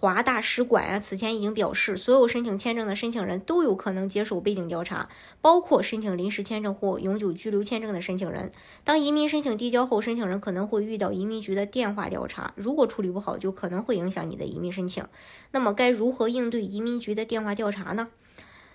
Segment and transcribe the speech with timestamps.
[0.00, 5.10] 华大使馆啊，此前已经表示，所有申请签证的申请人都有可能接受背景调查，
[5.42, 8.50] 包括申请临时签证或永久居留签证的申请人。
[8.82, 15.04] 当移民申请递交后，申请人可能会遇到移民局的电话调查，如果处理不好，就可能会影响你的移民申请。
[15.50, 18.08] 那么，该如何应对移民局的电话调查呢？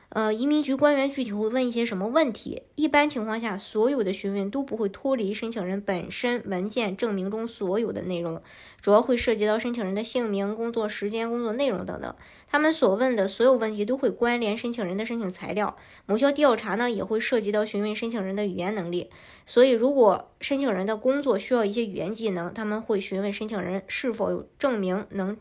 [0.09, 2.61] 呃，移民局官员具体会问一些什么问题？
[2.75, 8.41] 一般情况下，所有的询问都不会脱离申请人本身文件证明中所有的内容，
[8.79, 12.15] 主要会涉及到申请人的姓名、工作时间、工作内容等等。
[12.47, 15.75] 他们所问的所有问题都会关联申请人的申请材料。
[16.05, 19.09] 某些调查呢，也会涉及到询问申请人的语言能力。
[19.45, 25.35] 所以，如果申请人的工作需要一些语言技能，他们会询问申请人是否有证明能，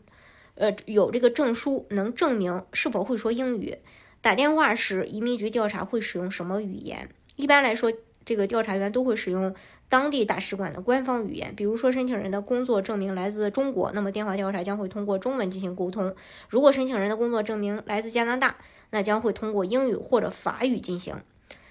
[0.55, 3.77] 呃，有这个证书能证明是否会说英语。
[4.25, 7.07] 打电话时，移民局调查会使用什么语言？
[7.35, 7.93] 一般来说，
[8.25, 9.53] 这个调查员都会使用
[9.87, 11.53] 当地大使馆的官方语言。
[11.55, 16.09] 比如说，申请人的工作证明来自中国，那么电话调查将会通过中文进行沟通；
[16.49, 18.55] 如果申请人的工作证明来自加拿大，
[18.89, 21.13] 那将会通过英语或者法语进行。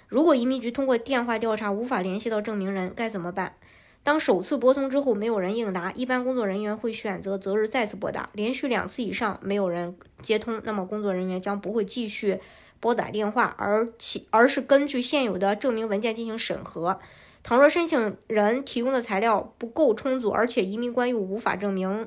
[0.06, 3.56] 如果移民局通过电话调查无法联系到证明人，该怎么办？
[4.04, 8.28] 当首次拨通之后没有人应答，一般工作人员会选择择日再次拨打。
[8.34, 12.38] 连续两次以上没有人接通，那么工作人员将不会继续
[12.78, 17.00] 拨打电话，而其而是根据现有的证明文件进行审核。
[17.42, 22.06] 倘若申请人提供的材料不够充足，而且移民官又无法证明，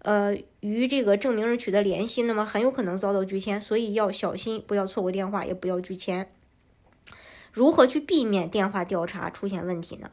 [0.00, 3.60] 呃，与这个证明人取得联系，那么很有可能遭到拒签。
[3.60, 6.28] 所以要小心，不要错过电话，也不要拒签。
[7.52, 10.10] 如何去避免电话调查出现问题呢？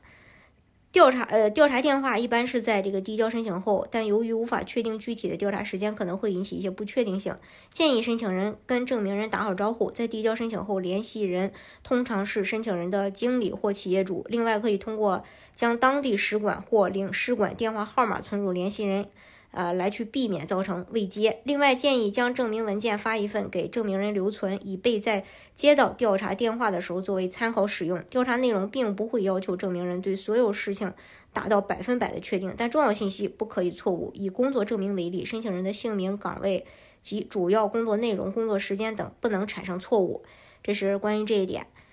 [0.94, 7.36] 调查呃，调查电话一般是在这个递交申请后，但由于无法确定具体的调查时间，可能会引起一些不确定性。
[7.72, 14.24] 建议申请人跟证明人打好招呼，在递交申请后，联系人通常是申请人的经理或企业主。
[14.30, 15.24] 另外，可以通过
[15.56, 19.10] 将当地使馆或领事馆电话号码存入联系人。
[19.54, 21.42] 呃，来去避免造成未接。
[21.44, 28.04] 另外，建议将证明文件发一份给证明人留存，以备在接到调查电话的时候作为参考使用。
[28.10, 30.92] 调查内容并不会要求证明人对所有事情
[31.32, 34.12] 达到百分百的确定，但重要信息不可以错误。
[34.16, 36.66] 以工作证明为例，申请人的姓名、岗位
[37.04, 40.24] 及主要工作内容、工作时间等不能产生错误。
[40.64, 41.68] 这是关于这一点。